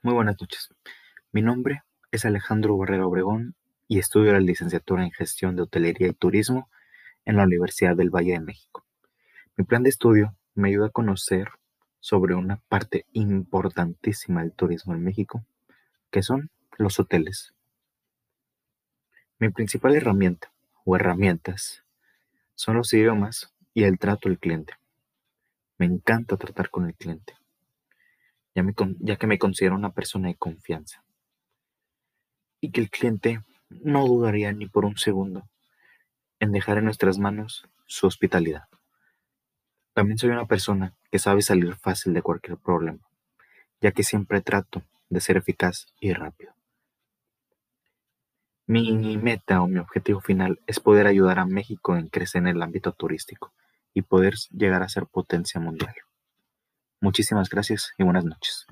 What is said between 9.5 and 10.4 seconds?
Mi plan de estudio